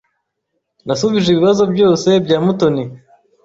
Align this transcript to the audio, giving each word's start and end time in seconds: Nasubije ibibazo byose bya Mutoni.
Nasubije 0.85 1.27
ibibazo 1.31 1.63
byose 1.73 2.09
bya 2.25 2.37
Mutoni. 2.45 2.83